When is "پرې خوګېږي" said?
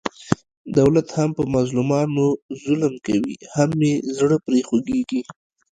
4.45-5.21